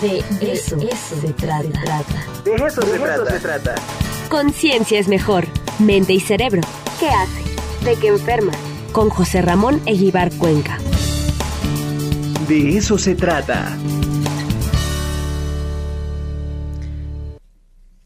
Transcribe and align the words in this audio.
De 0.00 0.24
eso, 0.40 0.76
eso 0.76 1.20
se 1.20 1.32
trata. 1.34 1.62
De 2.44 2.54
eso, 2.54 2.82
se, 2.82 2.98
trata. 2.98 3.30
se 3.30 3.38
trata. 3.40 3.74
Conciencia 4.28 4.98
es 4.98 5.08
mejor. 5.08 5.46
Mente 5.78 6.12
y 6.12 6.20
cerebro. 6.20 6.62
¿Qué 6.98 7.08
hace? 7.08 7.84
¿De 7.84 7.96
qué 7.96 8.08
enferma? 8.08 8.52
Con 8.92 9.10
José 9.10 9.42
Ramón 9.42 9.80
Eguibar 9.86 10.32
Cuenca. 10.32 10.78
De 12.48 12.76
eso 12.76 12.98
se 12.98 13.14
trata. 13.14 13.76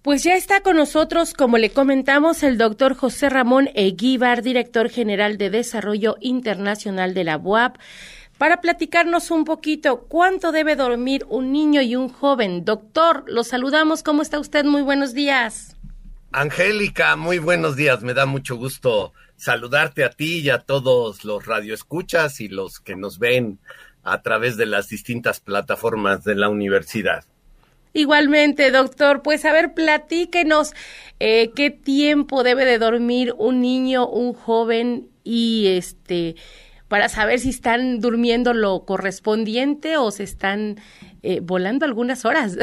Pues 0.03 0.23
ya 0.23 0.37
está 0.37 0.61
con 0.61 0.77
nosotros, 0.77 1.35
como 1.35 1.59
le 1.59 1.71
comentamos, 1.71 2.43
el 2.43 2.57
doctor 2.57 2.95
José 2.95 3.29
Ramón 3.29 3.69
Eguíbar, 3.75 4.43
director 4.43 4.89
general 4.91 5.39
de 5.39 5.51
Desarrollo 5.51 6.17
Internacional 6.21 7.15
de 7.15 7.25
la 7.25 7.37
UAP, 7.37 7.77
para 8.39 8.61
platicarnos 8.61 9.31
un 9.31 9.45
poquito 9.45 10.07
cuánto 10.09 10.53
debe 10.53 10.77
dormir 10.77 11.27
un 11.29 11.53
niño 11.53 11.83
y 11.83 11.97
un 11.97 12.09
joven. 12.09 12.65
Doctor, 12.65 13.25
lo 13.27 13.43
saludamos. 13.43 14.03
¿Cómo 14.03 14.23
está 14.23 14.39
usted? 14.39 14.65
Muy 14.65 14.83
buenos 14.83 15.13
días. 15.13 15.77
Angélica, 16.31 17.17
muy 17.17 17.39
buenos 17.39 17.75
días. 17.75 18.03
Me 18.03 18.15
da 18.15 18.27
mucho 18.27 18.57
gusto 18.57 19.13
saludarte 19.37 20.05
a 20.05 20.11
ti 20.11 20.39
y 20.39 20.51
a 20.51 20.61
todos 20.61 21.25
los 21.25 21.47
radioescuchas 21.47 22.41
y 22.41 22.49
los 22.49 22.81
que 22.81 22.97
nos 22.97 23.19
ven 23.19 23.59
a 24.05 24.23
través 24.23 24.57
de 24.57 24.67
las 24.67 24.89
distintas 24.89 25.41
plataformas 25.41 26.23
de 26.25 26.37
la 26.37 26.49
universidad. 26.49 27.25
Igualmente, 27.93 28.71
doctor, 28.71 29.23
pues 29.23 29.45
a 29.45 29.53
ver, 29.53 29.75
platíquenos 29.75 30.75
eh, 31.19 31.51
qué 31.57 31.71
tiempo 31.71 32.45
debe 32.45 32.65
de 32.65 32.79
dormir 32.79 33.35
un 33.39 33.61
niño, 33.61 34.07
un 34.07 34.35
joven 34.35 35.09
y 35.25 35.67
este 35.69 36.37
para 36.89 37.09
saber 37.09 37.39
si 37.39 37.51
están 37.51 38.01
durmiendo 38.01 38.55
lo 38.55 38.85
correspondiente 38.85 39.97
o 39.97 40.11
se 40.11 40.25
están 40.25 40.81
eh, 41.23 41.41
volando 41.41 41.85
algunas 41.85 42.25
horas. 42.25 42.57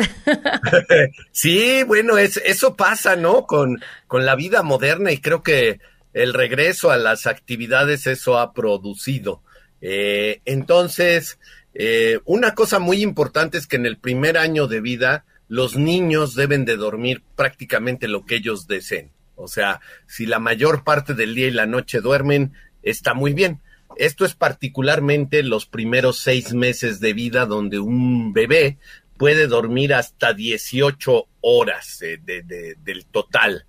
sí, 1.32 1.84
bueno, 1.84 2.18
es, 2.18 2.38
eso 2.38 2.76
pasa, 2.76 3.16
¿no? 3.16 3.46
Con, 3.46 3.82
con 4.08 4.26
la 4.26 4.36
vida 4.36 4.64
moderna 4.64 5.12
y 5.12 5.20
creo 5.20 5.44
que 5.44 5.80
el 6.14 6.34
regreso 6.34 6.92
a 6.92 6.98
las 6.98 7.28
actividades 7.28 8.08
eso 8.08 8.40
ha 8.40 8.54
producido. 8.54 9.44
Eh, 9.82 10.42
entonces, 10.46 11.38
eh, 11.74 12.20
una 12.26 12.56
cosa 12.56 12.80
muy 12.80 13.04
importante 13.04 13.58
es 13.58 13.68
que 13.68 13.76
en 13.76 13.86
el 13.86 13.98
primer 13.98 14.38
año 14.38 14.68
de 14.68 14.82
vida 14.82 15.26
los 15.48 15.76
niños 15.76 16.34
deben 16.34 16.66
de 16.66 16.78
dormir 16.78 17.22
prácticamente 17.36 18.08
lo 18.08 18.26
que 18.26 18.36
ellos 18.36 18.66
deseen. 18.66 19.12
O 19.36 19.48
sea, 19.48 19.82
si 20.08 20.26
la 20.26 20.40
mayor 20.40 20.84
parte 20.84 21.14
del 21.14 21.36
día 21.36 21.48
y 21.48 21.52
la 21.52 21.66
noche 21.66 22.00
duermen, 22.00 22.54
está 22.82 23.14
muy 23.14 23.34
bien. 23.34 23.62
Esto 23.98 24.26
es 24.26 24.36
particularmente 24.36 25.44
los 25.44 25.66
primeros 25.66 26.20
seis 26.20 26.54
meses 26.54 27.00
de 27.00 27.14
vida 27.14 27.46
donde 27.46 27.80
un 27.80 28.34
bebé 28.34 28.78
puede 29.18 29.48
dormir 29.48 29.94
hasta 29.94 30.34
18 30.34 31.28
horas 31.42 32.02
eh, 32.02 32.20
del 32.24 33.06
total. 33.06 33.66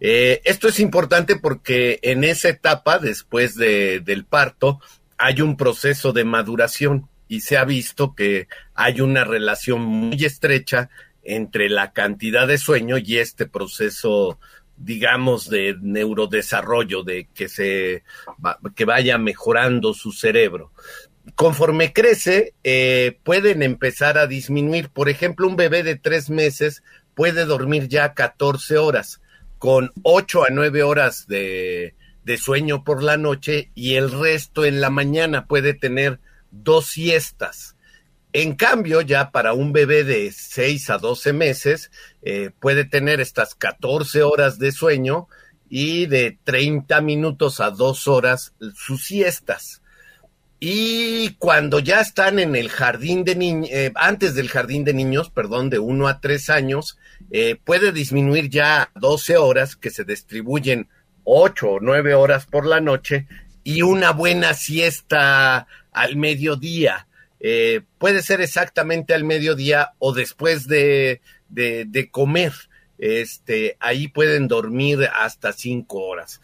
Eh, 0.00 0.40
esto 0.44 0.68
es 0.68 0.80
importante 0.80 1.36
porque 1.36 1.98
en 2.02 2.24
esa 2.24 2.48
etapa, 2.48 2.98
después 2.98 3.54
del 3.54 4.24
parto, 4.24 4.80
hay 5.18 5.42
un 5.42 5.56
proceso 5.56 6.12
de 6.12 6.24
maduración 6.24 7.08
y 7.28 7.40
se 7.40 7.58
ha 7.58 7.64
visto 7.64 8.14
que 8.14 8.48
hay 8.74 9.00
una 9.00 9.24
relación 9.24 9.82
muy 9.82 10.24
estrecha 10.24 10.88
entre 11.22 11.68
la 11.68 11.92
cantidad 11.92 12.48
de 12.48 12.58
sueño 12.58 12.96
y 12.98 13.18
este 13.18 13.46
proceso 13.46 14.38
digamos 14.80 15.48
de 15.48 15.76
neurodesarrollo 15.80 17.02
de 17.02 17.28
que 17.34 17.48
se 17.48 18.02
que 18.74 18.84
vaya 18.84 19.18
mejorando 19.18 19.94
su 19.94 20.10
cerebro 20.10 20.72
conforme 21.34 21.92
crece 21.92 22.54
eh, 22.64 23.18
pueden 23.22 23.62
empezar 23.62 24.18
a 24.18 24.26
disminuir 24.26 24.88
por 24.88 25.08
ejemplo 25.08 25.46
un 25.46 25.56
bebé 25.56 25.82
de 25.82 25.96
tres 25.96 26.30
meses 26.30 26.82
puede 27.14 27.44
dormir 27.44 27.88
ya 27.88 28.14
14 28.14 28.78
horas 28.78 29.20
con 29.58 29.92
8 30.02 30.44
a 30.44 30.48
9 30.50 30.82
horas 30.82 31.26
de, 31.28 31.94
de 32.24 32.38
sueño 32.38 32.84
por 32.84 33.02
la 33.02 33.18
noche 33.18 33.70
y 33.74 33.94
el 33.94 34.10
resto 34.10 34.64
en 34.64 34.80
la 34.80 34.88
mañana 34.88 35.46
puede 35.46 35.74
tener 35.74 36.20
dos 36.50 36.86
siestas. 36.86 37.76
En 38.32 38.54
cambio, 38.54 39.00
ya 39.00 39.30
para 39.32 39.54
un 39.54 39.72
bebé 39.72 40.04
de 40.04 40.30
6 40.30 40.90
a 40.90 40.98
12 40.98 41.32
meses, 41.32 41.90
eh, 42.22 42.50
puede 42.60 42.84
tener 42.84 43.20
estas 43.20 43.54
14 43.54 44.22
horas 44.22 44.58
de 44.58 44.70
sueño 44.70 45.26
y 45.68 46.06
de 46.06 46.38
30 46.44 47.00
minutos 47.00 47.60
a 47.60 47.70
2 47.70 48.08
horas 48.08 48.54
sus 48.74 49.04
siestas. 49.04 49.82
Y 50.62 51.36
cuando 51.38 51.78
ya 51.78 52.00
están 52.00 52.38
en 52.38 52.54
el 52.54 52.68
jardín 52.68 53.24
de 53.24 53.34
niños, 53.34 53.70
eh, 53.72 53.92
antes 53.94 54.34
del 54.34 54.48
jardín 54.48 54.84
de 54.84 54.92
niños, 54.92 55.30
perdón, 55.30 55.70
de 55.70 55.78
1 55.78 56.06
a 56.06 56.20
3 56.20 56.50
años, 56.50 56.98
eh, 57.30 57.56
puede 57.64 57.92
disminuir 57.92 58.50
ya 58.50 58.82
a 58.82 58.90
12 58.94 59.38
horas 59.38 59.74
que 59.74 59.90
se 59.90 60.04
distribuyen 60.04 60.88
8 61.24 61.68
o 61.68 61.80
9 61.80 62.14
horas 62.14 62.44
por 62.46 62.66
la 62.66 62.80
noche 62.80 63.26
y 63.64 63.82
una 63.82 64.12
buena 64.12 64.52
siesta 64.52 65.66
al 65.92 66.16
mediodía. 66.16 67.06
Eh, 67.40 67.80
puede 67.98 68.22
ser 68.22 68.42
exactamente 68.42 69.14
al 69.14 69.24
mediodía 69.24 69.94
o 69.98 70.12
después 70.12 70.68
de, 70.68 71.22
de, 71.48 72.08
comer. 72.10 72.52
Este, 72.98 73.76
ahí 73.80 74.08
pueden 74.08 74.46
dormir 74.46 75.08
hasta 75.14 75.54
cinco 75.54 76.02
horas. 76.02 76.40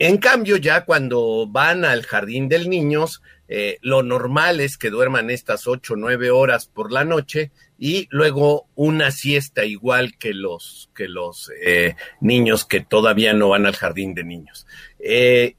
En 0.00 0.18
cambio, 0.18 0.56
ya 0.56 0.84
cuando 0.84 1.46
van 1.48 1.84
al 1.84 2.02
jardín 2.02 2.48
del 2.48 2.68
niños, 2.68 3.22
eh, 3.46 3.78
lo 3.82 4.02
normal 4.02 4.58
es 4.58 4.76
que 4.76 4.90
duerman 4.90 5.30
estas 5.30 5.68
ocho 5.68 5.94
o 5.94 5.96
nueve 5.96 6.32
horas 6.32 6.66
por 6.66 6.90
la 6.90 7.04
noche 7.04 7.52
y 7.78 8.08
luego 8.10 8.66
una 8.74 9.12
siesta 9.12 9.64
igual 9.64 10.18
que 10.18 10.34
los, 10.34 10.90
que 10.92 11.06
los 11.06 11.52
eh, 11.64 11.94
niños 12.20 12.64
que 12.64 12.80
todavía 12.80 13.32
no 13.32 13.50
van 13.50 13.66
al 13.66 13.76
jardín 13.76 14.14
de 14.14 14.24
niños. 14.24 14.66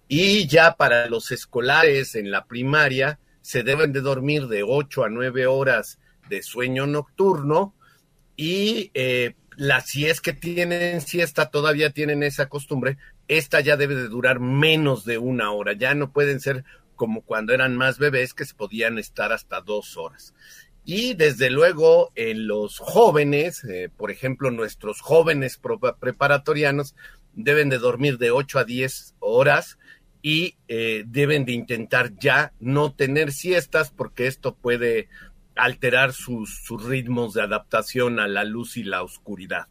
y 0.09 0.47
ya 0.47 0.75
para 0.75 1.07
los 1.07 1.31
escolares 1.31 2.15
en 2.15 2.31
la 2.31 2.45
primaria, 2.45 3.19
se 3.43 3.61
deben 3.61 3.91
de 3.91 4.01
dormir 4.01 4.47
de 4.47 4.63
8 4.63 5.03
a 5.03 5.09
9 5.09 5.45
horas 5.45 5.99
de 6.29 6.41
sueño 6.41 6.87
nocturno 6.87 7.75
y 8.35 8.89
eh, 8.95 9.35
si 9.85 10.07
es 10.07 10.21
que 10.21 10.33
tienen 10.33 11.01
siesta, 11.01 11.51
todavía 11.51 11.91
tienen 11.91 12.23
esa 12.23 12.47
costumbre, 12.47 12.97
esta 13.27 13.59
ya 13.59 13.77
debe 13.77 13.95
de 13.95 14.07
durar 14.07 14.39
menos 14.39 15.05
de 15.05 15.17
una 15.17 15.51
hora, 15.51 15.73
ya 15.73 15.93
no 15.93 16.11
pueden 16.11 16.39
ser 16.39 16.63
como 16.95 17.21
cuando 17.21 17.53
eran 17.53 17.75
más 17.75 17.99
bebés 17.99 18.33
que 18.33 18.45
se 18.45 18.55
podían 18.55 18.97
estar 18.97 19.31
hasta 19.33 19.61
dos 19.61 19.97
horas. 19.97 20.33
Y 20.85 21.13
desde 21.13 21.49
luego 21.49 22.11
en 22.15 22.47
los 22.47 22.79
jóvenes, 22.79 23.63
eh, 23.65 23.89
por 23.95 24.09
ejemplo, 24.09 24.51
nuestros 24.51 25.01
jóvenes 25.01 25.59
preparatorianos 25.99 26.95
deben 27.33 27.69
de 27.69 27.77
dormir 27.77 28.17
de 28.17 28.31
8 28.31 28.59
a 28.59 28.63
10 28.63 29.15
horas 29.19 29.77
y 30.25 30.55
eh, 30.69 31.03
deben 31.05 31.43
de 31.43 31.51
intentar 31.51 32.17
ya 32.17 32.53
no 32.61 32.93
tener 32.93 33.33
siestas 33.33 33.91
porque 33.91 34.25
esto 34.25 34.55
puede 34.55 35.09
alterar 35.55 36.13
sus, 36.13 36.63
ritmos 36.83 37.33
de 37.33 37.43
adaptación 37.43 38.19
a 38.19 38.27
la 38.27 38.45
luz 38.45 38.77
y 38.77 38.83
la 38.83 39.03
oscuridad. 39.03 39.67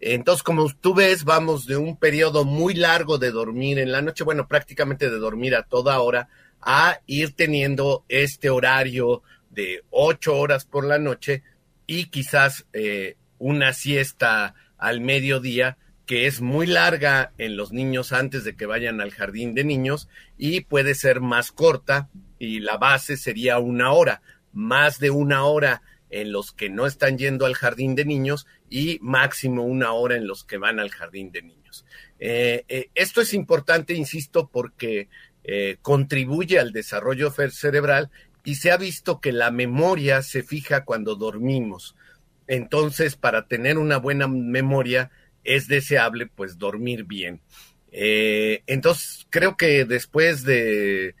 Entonces, 0.00 0.42
como 0.42 0.72
tú 0.72 0.94
ves, 0.94 1.24
vamos 1.24 1.66
de 1.66 1.76
un 1.76 1.98
periodo 1.98 2.46
muy 2.46 2.72
largo 2.72 3.18
de 3.18 3.30
dormir 3.30 3.78
en 3.78 3.92
la 3.92 4.00
noche, 4.00 4.24
bueno, 4.24 4.48
prácticamente 4.48 5.10
de 5.10 5.18
dormir 5.18 5.54
a 5.54 5.64
toda 5.64 6.00
hora, 6.00 6.30
a 6.62 7.00
ir 7.06 7.32
teniendo 7.32 8.06
este 8.08 8.48
horario 8.48 9.22
de 9.50 9.84
ocho 9.90 10.34
horas 10.34 10.64
por 10.64 10.86
la 10.86 10.98
noche 10.98 11.42
y 11.86 12.06
quizás 12.06 12.66
eh, 12.72 13.16
una 13.38 13.74
siesta 13.74 14.54
al 14.78 15.02
mediodía 15.02 15.76
que 16.10 16.26
es 16.26 16.40
muy 16.40 16.66
larga 16.66 17.32
en 17.38 17.56
los 17.56 17.70
niños 17.70 18.12
antes 18.12 18.42
de 18.42 18.56
que 18.56 18.66
vayan 18.66 19.00
al 19.00 19.12
jardín 19.12 19.54
de 19.54 19.62
niños 19.62 20.08
y 20.36 20.62
puede 20.62 20.96
ser 20.96 21.20
más 21.20 21.52
corta 21.52 22.08
y 22.36 22.58
la 22.58 22.78
base 22.78 23.16
sería 23.16 23.60
una 23.60 23.92
hora, 23.92 24.20
más 24.52 24.98
de 24.98 25.10
una 25.10 25.44
hora 25.44 25.82
en 26.10 26.32
los 26.32 26.50
que 26.50 26.68
no 26.68 26.86
están 26.86 27.16
yendo 27.16 27.46
al 27.46 27.54
jardín 27.54 27.94
de 27.94 28.04
niños 28.04 28.48
y 28.68 28.98
máximo 29.02 29.62
una 29.62 29.92
hora 29.92 30.16
en 30.16 30.26
los 30.26 30.42
que 30.42 30.58
van 30.58 30.80
al 30.80 30.90
jardín 30.90 31.30
de 31.30 31.42
niños. 31.42 31.84
Eh, 32.18 32.64
eh, 32.66 32.90
esto 32.96 33.20
es 33.20 33.32
importante, 33.32 33.94
insisto, 33.94 34.48
porque 34.52 35.08
eh, 35.44 35.76
contribuye 35.80 36.58
al 36.58 36.72
desarrollo 36.72 37.30
cerebral 37.30 38.10
y 38.42 38.56
se 38.56 38.72
ha 38.72 38.76
visto 38.76 39.20
que 39.20 39.30
la 39.30 39.52
memoria 39.52 40.22
se 40.22 40.42
fija 40.42 40.84
cuando 40.84 41.14
dormimos. 41.14 41.94
Entonces, 42.48 43.14
para 43.14 43.46
tener 43.46 43.78
una 43.78 43.98
buena 43.98 44.26
memoria, 44.26 45.12
es 45.44 45.68
deseable 45.68 46.26
pues 46.26 46.58
dormir 46.58 47.04
bien. 47.04 47.40
Eh, 47.92 48.62
entonces, 48.66 49.26
creo 49.30 49.56
que 49.56 49.84
después 49.84 50.44
de, 50.44 51.14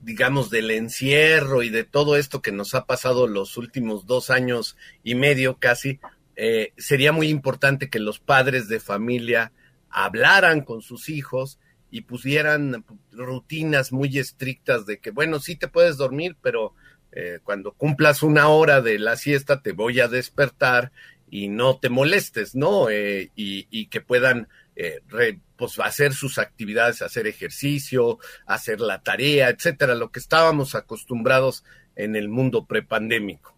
digamos, 0.00 0.50
del 0.50 0.70
encierro 0.70 1.62
y 1.62 1.70
de 1.70 1.84
todo 1.84 2.16
esto 2.16 2.42
que 2.42 2.52
nos 2.52 2.74
ha 2.74 2.86
pasado 2.86 3.26
los 3.26 3.56
últimos 3.56 4.06
dos 4.06 4.30
años 4.30 4.76
y 5.02 5.14
medio 5.14 5.58
casi, 5.58 6.00
eh, 6.36 6.72
sería 6.76 7.12
muy 7.12 7.28
importante 7.28 7.88
que 7.88 7.98
los 7.98 8.18
padres 8.18 8.68
de 8.68 8.80
familia 8.80 9.52
hablaran 9.90 10.60
con 10.60 10.82
sus 10.82 11.08
hijos 11.08 11.58
y 11.90 12.02
pusieran 12.02 12.84
rutinas 13.12 13.92
muy 13.92 14.18
estrictas 14.18 14.86
de 14.86 14.98
que, 14.98 15.10
bueno, 15.10 15.40
sí 15.40 15.56
te 15.56 15.68
puedes 15.68 15.96
dormir, 15.96 16.36
pero 16.42 16.74
eh, 17.12 17.38
cuando 17.42 17.72
cumplas 17.72 18.22
una 18.22 18.48
hora 18.48 18.82
de 18.82 18.98
la 18.98 19.16
siesta 19.16 19.62
te 19.62 19.72
voy 19.72 20.00
a 20.00 20.08
despertar 20.08 20.92
y 21.28 21.48
no 21.48 21.78
te 21.78 21.88
molestes, 21.88 22.54
¿no? 22.54 22.88
Eh, 22.90 23.30
y, 23.34 23.86
que 23.86 24.00
puedan 24.00 24.48
eh, 24.76 25.00
pues, 25.56 25.78
hacer 25.78 26.12
sus 26.12 26.38
actividades, 26.38 27.02
hacer 27.02 27.26
ejercicio, 27.26 28.18
hacer 28.46 28.80
la 28.80 29.02
tarea, 29.02 29.48
etcétera, 29.48 29.94
lo 29.94 30.10
que 30.10 30.20
estábamos 30.20 30.74
acostumbrados 30.74 31.64
en 31.96 32.16
el 32.16 32.28
mundo 32.28 32.66
prepandémico. 32.66 33.56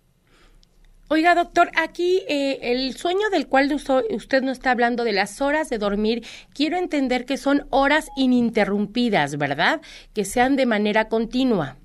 Oiga, 1.11 1.35
doctor, 1.35 1.71
aquí 1.75 2.23
eh, 2.29 2.59
el 2.61 2.95
sueño 2.95 3.31
del 3.31 3.47
cual 3.47 3.73
usted 4.11 4.43
no 4.43 4.53
está 4.53 4.73
hablando 4.73 5.05
de 5.05 5.13
las 5.13 5.41
horas 5.41 5.71
de 5.71 5.79
dormir, 5.79 6.27
quiero 6.53 6.77
entender 6.77 7.25
que 7.25 7.39
son 7.39 7.67
horas 7.71 8.09
ininterrumpidas, 8.15 9.39
¿verdad? 9.39 9.81
Que 10.13 10.27
sean 10.27 10.55
de 10.55 10.67
manera 10.67 11.09
continua. 11.09 11.79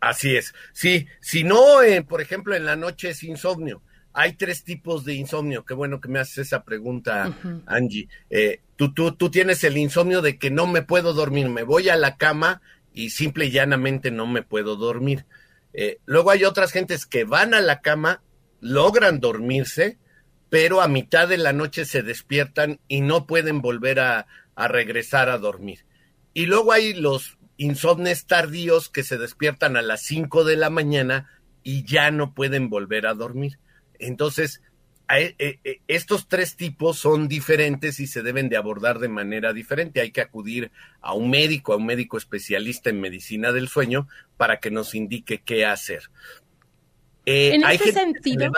Así 0.00 0.34
es. 0.34 0.54
Sí, 0.72 1.06
si 1.20 1.44
no, 1.44 1.82
eh, 1.82 2.02
por 2.02 2.20
ejemplo, 2.20 2.56
en 2.56 2.64
la 2.64 2.74
noche 2.74 3.10
es 3.10 3.22
insomnio. 3.22 3.82
Hay 4.12 4.32
tres 4.34 4.64
tipos 4.64 5.04
de 5.04 5.14
insomnio. 5.14 5.64
Qué 5.64 5.74
bueno 5.74 6.00
que 6.00 6.08
me 6.08 6.18
haces 6.18 6.38
esa 6.38 6.64
pregunta, 6.64 7.36
Angie. 7.66 8.08
Eh, 8.30 8.60
tú, 8.76 8.92
tú, 8.92 9.12
tú 9.12 9.30
tienes 9.30 9.62
el 9.64 9.76
insomnio 9.76 10.22
de 10.22 10.38
que 10.38 10.50
no 10.50 10.66
me 10.66 10.82
puedo 10.82 11.12
dormir. 11.12 11.48
Me 11.48 11.62
voy 11.62 11.88
a 11.88 11.96
la 11.96 12.16
cama 12.16 12.60
y 12.92 13.10
simple 13.10 13.46
y 13.46 13.50
llanamente 13.50 14.10
no 14.10 14.26
me 14.26 14.42
puedo 14.42 14.76
dormir. 14.76 15.26
luego 16.06 16.30
hay 16.30 16.44
otras 16.44 16.72
gentes 16.72 17.06
que 17.06 17.24
van 17.24 17.54
a 17.54 17.60
la 17.60 17.80
cama 17.80 18.22
logran 18.60 19.20
dormirse, 19.20 19.98
pero 20.50 20.80
a 20.80 20.88
mitad 20.88 21.28
de 21.28 21.38
la 21.38 21.52
noche 21.52 21.84
se 21.84 22.02
despiertan 22.02 22.80
y 22.88 23.00
no 23.00 23.26
pueden 23.26 23.60
volver 23.60 24.00
a, 24.00 24.26
regresar 24.56 25.28
a 25.28 25.38
dormir. 25.38 25.84
Y 26.34 26.46
luego 26.46 26.72
hay 26.72 26.94
los 26.94 27.38
insomnes 27.56 28.26
tardíos 28.26 28.88
que 28.88 29.04
se 29.04 29.18
despiertan 29.18 29.76
a 29.76 29.82
las 29.82 30.02
5 30.02 30.44
de 30.44 30.56
la 30.56 30.70
mañana 30.70 31.30
y 31.62 31.84
ya 31.84 32.10
no 32.10 32.34
pueden 32.34 32.68
volver 32.68 33.06
a 33.06 33.14
dormir. 33.14 33.58
Entonces, 33.98 34.62
e, 35.10 35.34
e, 35.38 35.58
e, 35.64 35.80
estos 35.88 36.28
tres 36.28 36.56
tipos 36.56 36.98
son 36.98 37.28
diferentes 37.28 37.98
y 37.98 38.06
se 38.06 38.22
deben 38.22 38.48
de 38.48 38.56
abordar 38.56 38.98
de 38.98 39.08
manera 39.08 39.52
diferente. 39.52 40.00
Hay 40.00 40.10
que 40.10 40.20
acudir 40.20 40.70
a 41.00 41.14
un 41.14 41.30
médico, 41.30 41.72
a 41.72 41.76
un 41.76 41.86
médico 41.86 42.18
especialista 42.18 42.90
en 42.90 43.00
medicina 43.00 43.52
del 43.52 43.68
sueño 43.68 44.06
para 44.36 44.60
que 44.60 44.70
nos 44.70 44.94
indique 44.94 45.42
qué 45.42 45.64
hacer. 45.64 46.10
Eh, 47.24 47.54
en 47.54 47.64
este 47.64 47.92
sentido. 47.92 48.52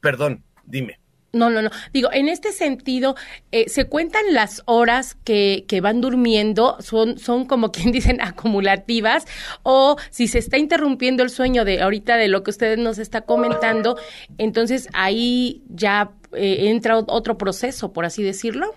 perdón, 0.00 0.42
dime. 0.64 1.00
No, 1.34 1.50
no, 1.50 1.60
no. 1.62 1.70
Digo, 1.92 2.10
en 2.12 2.28
este 2.28 2.52
sentido, 2.52 3.16
eh, 3.52 3.68
se 3.68 3.86
cuentan 3.86 4.22
las 4.32 4.62
horas 4.66 5.16
que, 5.24 5.64
que, 5.68 5.80
van 5.80 6.00
durmiendo, 6.00 6.76
son, 6.80 7.18
son 7.18 7.44
como 7.44 7.72
quien 7.72 7.92
dicen 7.92 8.20
acumulativas, 8.20 9.26
o 9.62 9.96
si 10.10 10.28
se 10.28 10.38
está 10.38 10.56
interrumpiendo 10.58 11.22
el 11.22 11.30
sueño 11.30 11.64
de 11.64 11.82
ahorita 11.82 12.16
de 12.16 12.28
lo 12.28 12.42
que 12.42 12.50
usted 12.50 12.78
nos 12.78 12.98
está 12.98 13.22
comentando, 13.22 13.98
entonces 14.38 14.88
ahí 14.92 15.62
ya 15.68 16.12
eh, 16.32 16.68
entra 16.70 16.98
otro 16.98 17.36
proceso, 17.36 17.92
por 17.92 18.04
así 18.04 18.22
decirlo. 18.22 18.74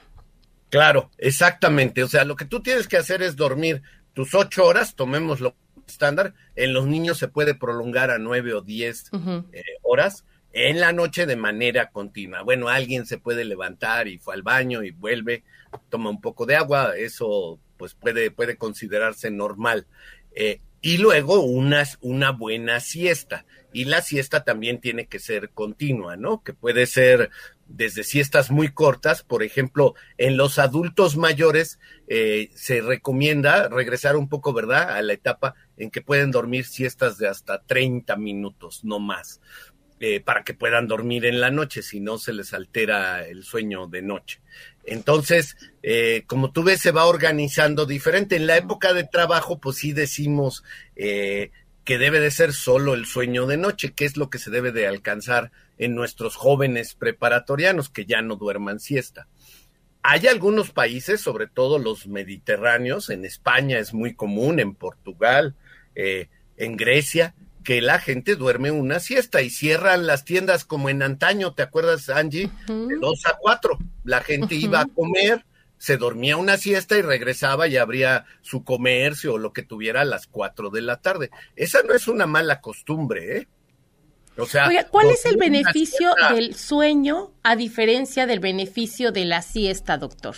Claro, 0.69 1.11
exactamente. 1.17 2.03
O 2.03 2.07
sea, 2.07 2.25
lo 2.25 2.35
que 2.35 2.45
tú 2.45 2.61
tienes 2.61 2.87
que 2.87 2.97
hacer 2.97 3.21
es 3.21 3.35
dormir 3.35 3.81
tus 4.13 4.33
ocho 4.33 4.65
horas, 4.65 4.95
tomémoslo 4.95 5.55
estándar, 5.87 6.33
en 6.55 6.73
los 6.73 6.85
niños 6.87 7.17
se 7.17 7.27
puede 7.27 7.55
prolongar 7.55 8.11
a 8.11 8.17
nueve 8.17 8.53
o 8.53 8.61
diez 8.61 9.09
eh, 9.53 9.63
horas 9.83 10.25
en 10.53 10.79
la 10.79 10.91
noche 10.91 11.25
de 11.25 11.35
manera 11.35 11.89
continua. 11.89 12.41
Bueno, 12.41 12.69
alguien 12.69 13.05
se 13.05 13.17
puede 13.17 13.45
levantar 13.45 14.07
y 14.07 14.17
fue 14.17 14.33
al 14.33 14.43
baño 14.43 14.83
y 14.83 14.91
vuelve, 14.91 15.43
toma 15.89 16.09
un 16.09 16.21
poco 16.21 16.45
de 16.45 16.55
agua, 16.55 16.93
eso 16.97 17.59
pues 17.77 17.93
puede, 17.93 18.31
puede 18.31 18.57
considerarse 18.57 19.29
normal. 19.29 19.87
Eh, 20.33 20.61
y 20.81 20.97
luego 20.97 21.41
una, 21.41 21.83
una 22.01 22.31
buena 22.31 22.79
siesta. 22.79 23.45
Y 23.73 23.85
la 23.85 24.01
siesta 24.01 24.43
también 24.43 24.79
tiene 24.79 25.07
que 25.07 25.19
ser 25.19 25.49
continua, 25.49 26.15
¿no? 26.15 26.43
Que 26.43 26.53
puede 26.53 26.85
ser 26.85 27.29
desde 27.67 28.03
siestas 28.03 28.49
muy 28.49 28.69
cortas, 28.69 29.23
por 29.23 29.43
ejemplo, 29.43 29.93
en 30.17 30.37
los 30.37 30.57
adultos 30.57 31.17
mayores 31.17 31.79
eh, 32.07 32.49
se 32.55 32.81
recomienda 32.81 33.67
regresar 33.67 34.15
un 34.15 34.29
poco, 34.29 34.53
¿verdad?, 34.53 34.95
a 34.95 35.01
la 35.01 35.13
etapa 35.13 35.55
en 35.75 35.91
que 35.91 36.01
pueden 36.01 36.31
dormir 36.31 36.65
siestas 36.65 37.17
de 37.17 37.27
hasta 37.27 37.61
30 37.61 38.15
minutos, 38.15 38.83
no 38.83 38.99
más, 38.99 39.41
eh, 39.99 40.19
para 40.19 40.43
que 40.43 40.53
puedan 40.53 40.87
dormir 40.87 41.25
en 41.25 41.39
la 41.39 41.51
noche, 41.51 41.81
si 41.81 41.99
no 41.99 42.17
se 42.17 42.33
les 42.33 42.53
altera 42.53 43.25
el 43.25 43.43
sueño 43.43 43.87
de 43.87 44.01
noche. 44.01 44.41
Entonces, 44.83 45.57
eh, 45.83 46.23
como 46.27 46.51
tú 46.51 46.63
ves, 46.63 46.81
se 46.81 46.91
va 46.91 47.05
organizando 47.05 47.85
diferente. 47.85 48.35
En 48.35 48.47
la 48.47 48.57
época 48.57 48.93
de 48.93 49.03
trabajo, 49.03 49.59
pues 49.59 49.77
sí 49.77 49.93
decimos 49.93 50.63
que 50.95 51.97
debe 51.97 52.19
de 52.19 52.31
ser 52.31 52.53
solo 52.53 52.93
el 52.93 53.05
sueño 53.05 53.45
de 53.45 53.57
noche, 53.57 53.93
que 53.93 54.05
es 54.05 54.17
lo 54.17 54.29
que 54.29 54.39
se 54.39 54.51
debe 54.51 54.71
de 54.71 54.87
alcanzar 54.87 55.51
en 55.77 55.95
nuestros 55.95 56.35
jóvenes 56.35 56.95
preparatorianos 56.95 57.89
que 57.89 58.05
ya 58.05 58.21
no 58.21 58.35
duerman 58.35 58.79
siesta. 58.79 59.27
Hay 60.03 60.27
algunos 60.27 60.71
países, 60.71 61.21
sobre 61.21 61.47
todo 61.47 61.79
los 61.79 62.07
mediterráneos, 62.07 63.09
en 63.09 63.25
España 63.25 63.79
es 63.79 63.93
muy 63.93 64.13
común, 64.13 64.59
en 64.59 64.73
Portugal, 64.73 65.55
eh, 65.95 66.29
en 66.55 66.77
Grecia, 66.77 67.35
que 67.67 67.81
la 67.81 67.99
gente 67.99 68.37
duerme 68.37 68.71
una 68.71 69.01
siesta 69.01 69.41
y 69.41 69.49
cierran 69.49 70.07
las 70.07 70.23
tiendas 70.23 70.63
como 70.63 70.87
en 70.87 71.03
antaño, 71.03 71.53
¿te 71.53 71.63
acuerdas, 71.63 72.07
Angie? 72.07 72.49
De 72.65 72.95
dos 72.95 73.25
a 73.25 73.35
cuatro. 73.37 73.77
La 74.05 74.21
gente 74.21 74.55
iba 74.55 74.79
a 74.79 74.85
comer, 74.85 75.45
se 75.77 75.97
dormía 75.97 76.37
una 76.37 76.55
siesta 76.55 76.97
y 76.97 77.01
regresaba 77.01 77.67
y 77.67 77.75
abría 77.75 78.25
su 78.41 78.63
comercio 78.63 79.33
o 79.33 79.37
lo 79.37 79.51
que 79.51 79.63
tuviera 79.63 79.99
a 79.99 80.05
las 80.05 80.27
cuatro 80.27 80.69
de 80.69 80.81
la 80.81 81.01
tarde. 81.01 81.29
Esa 81.57 81.83
no 81.83 81.93
es 81.93 82.07
una 82.07 82.25
mala 82.25 82.61
costumbre, 82.61 83.37
¿eh? 83.37 83.47
¿cuál 84.89 85.09
es 85.09 85.25
el 85.25 85.35
beneficio 85.35 86.13
del 86.33 86.55
sueño 86.55 87.33
a 87.43 87.57
diferencia 87.57 88.25
del 88.27 88.39
beneficio 88.39 89.11
de 89.11 89.25
la 89.25 89.41
siesta, 89.41 89.97
doctor? 89.97 90.37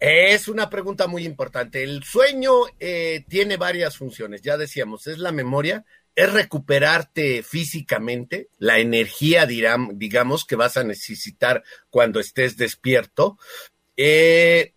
Es 0.00 0.48
una 0.48 0.70
pregunta 0.70 1.06
muy 1.06 1.26
importante. 1.26 1.82
El 1.82 2.02
sueño 2.02 2.52
eh, 2.80 3.22
tiene 3.28 3.58
varias 3.58 3.98
funciones, 3.98 4.40
ya 4.40 4.56
decíamos, 4.56 5.06
es 5.06 5.18
la 5.18 5.30
memoria, 5.30 5.84
es 6.14 6.32
recuperarte 6.32 7.42
físicamente, 7.42 8.48
la 8.58 8.78
energía, 8.78 9.46
digamos, 9.46 10.44
que 10.44 10.56
vas 10.56 10.76
a 10.76 10.84
necesitar 10.84 11.62
cuando 11.88 12.20
estés 12.20 12.56
despierto, 12.56 13.38
eh, 13.96 14.74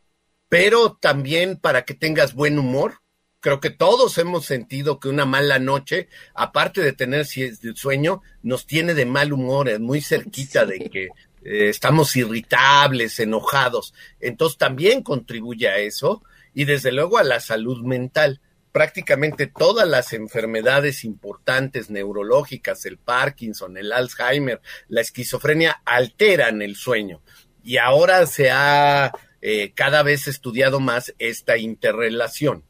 pero 0.50 0.94
también 0.94 1.57
para 1.57 1.83
que 1.83 1.94
tengas 1.94 2.33
buen 2.33 2.59
humor, 2.59 3.01
creo 3.39 3.59
que 3.59 3.71
todos 3.71 4.18
hemos 4.19 4.45
sentido 4.45 5.00
que 5.00 5.09
una 5.09 5.25
mala 5.25 5.59
noche, 5.59 6.07
aparte 6.33 6.81
de 6.81 6.94
tener 6.94 7.25
sueño, 7.25 8.21
nos 8.41 8.65
tiene 8.65 8.94
de 8.94 9.06
mal 9.06 9.33
humor, 9.33 9.68
es 9.68 9.81
muy 9.81 10.00
cerquita 10.00 10.65
de 10.65 10.89
que 10.89 11.09
eh, 11.44 11.67
estamos 11.69 12.15
irritables, 12.15 13.19
enojados. 13.19 13.93
Entonces 14.22 14.57
también 14.57 15.03
contribuye 15.03 15.67
a 15.67 15.77
eso 15.77 16.24
y 16.53 16.63
desde 16.65 16.93
luego 16.93 17.17
a 17.17 17.24
la 17.24 17.41
salud 17.41 17.84
mental. 17.84 18.39
Prácticamente 18.74 19.48
todas 19.48 19.88
las 19.88 20.12
enfermedades 20.12 21.06
importantes 21.06 21.89
neurológicas, 21.89 22.86
el 22.86 22.98
Parkinson, 22.98 23.77
el 23.77 23.94
Alzheimer, 23.94 24.62
la 24.89 25.00
esquizofrenia, 25.00 25.82
alteran 25.86 26.62
el 26.62 26.75
sueño. 26.75 27.22
Y 27.63 27.77
ahora 27.77 28.25
se 28.25 28.51
ha 28.51 29.13
eh, 29.42 29.72
cada 29.74 30.03
vez 30.03 30.27
estudiado 30.27 30.82
más 30.82 31.13
esta 31.20 31.58
interrelación. 31.58 32.65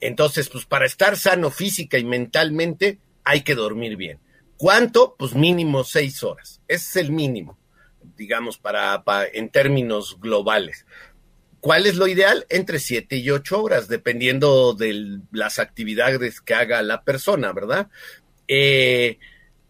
Entonces, 0.00 0.48
pues 0.48 0.66
para 0.66 0.86
estar 0.86 1.16
sano 1.16 1.50
física 1.50 1.98
y 1.98 2.04
mentalmente 2.04 3.00
hay 3.24 3.42
que 3.42 3.54
dormir 3.54 3.96
bien. 3.96 4.20
¿Cuánto? 4.56 5.14
Pues 5.18 5.34
mínimo 5.34 5.84
seis 5.84 6.22
horas. 6.22 6.60
Ese 6.66 6.84
es 7.00 7.06
el 7.06 7.12
mínimo, 7.12 7.58
digamos, 8.16 8.58
para, 8.58 9.02
en 9.32 9.48
términos 9.50 10.18
globales. 10.20 10.86
¿Cuál 11.60 11.86
es 11.86 11.96
lo 11.96 12.06
ideal? 12.06 12.46
Entre 12.48 12.78
siete 12.78 13.16
y 13.16 13.30
ocho 13.30 13.62
horas, 13.62 13.88
dependiendo 13.88 14.74
de 14.74 15.20
las 15.32 15.58
actividades 15.58 16.40
que 16.40 16.54
haga 16.54 16.82
la 16.82 17.02
persona, 17.02 17.52
¿verdad? 17.52 17.88
Eh, 18.46 19.18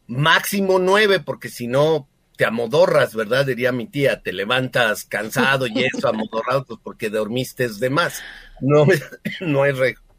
máximo 0.07 0.78
nueve, 0.78 1.21
porque 1.21 1.49
si 1.49 1.66
no 1.66 2.09
te 2.37 2.45
amodorras, 2.45 3.14
¿verdad? 3.14 3.47
Diría 3.47 3.73
mi 3.73 3.87
tía, 3.87 4.23
te 4.23 4.33
levantas 4.33 5.04
cansado 5.04 5.66
y 5.66 5.85
eso, 5.85 6.09
amodorrado, 6.09 6.64
pues 6.64 6.80
porque 6.83 7.11
dormiste 7.11 7.68
de 7.68 7.90
más. 7.90 8.23
No, 8.61 8.87
no 9.40 9.64
es 9.64 9.76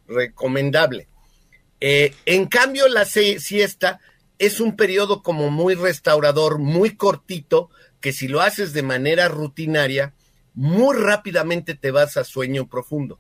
recomendable. 0.08 1.08
Eh, 1.80 2.14
en 2.26 2.48
cambio, 2.48 2.88
la 2.88 3.06
siesta 3.06 4.02
es 4.38 4.60
un 4.60 4.76
periodo 4.76 5.22
como 5.22 5.50
muy 5.50 5.76
restaurador, 5.76 6.58
muy 6.60 6.96
cortito, 6.96 7.70
que 8.02 8.12
si 8.12 8.28
lo 8.28 8.42
haces 8.42 8.74
de 8.74 8.84
manera 8.84 9.28
rutinaria, 9.28 10.14
muy 10.54 10.98
rápidamente 10.98 11.76
te 11.76 11.92
vas 11.92 12.18
a 12.18 12.24
sueño 12.24 12.68
profundo. 12.68 13.20